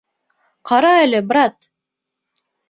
Ҡара 0.69 0.93
әле, 1.01 1.19
брат! 1.33 1.71